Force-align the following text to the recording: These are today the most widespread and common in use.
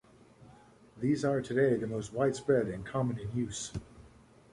These 0.97 1.23
are 1.23 1.41
today 1.43 1.75
the 1.75 1.85
most 1.85 2.11
widespread 2.11 2.65
and 2.69 2.83
common 2.83 3.19
in 3.19 3.31
use. 3.33 3.71